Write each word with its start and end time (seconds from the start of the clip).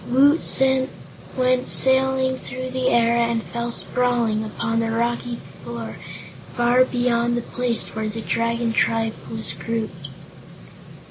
Woot 0.07 0.41
went 1.37 1.69
sailing 1.69 2.37
through 2.39 2.71
the 2.71 2.87
air 2.89 3.15
and 3.15 3.43
fell 3.43 3.71
sprawling 3.71 4.43
upon 4.43 4.79
the 4.79 4.89
rocky 4.89 5.37
floor 5.63 5.97
far 6.57 6.85
beyond 6.85 7.37
the 7.37 7.43
place 7.43 7.89
where 7.93 8.09
the 8.09 8.21
Dragon 8.21 8.73
Tribe 8.73 9.13
was 9.29 9.53
grouped. 9.53 10.07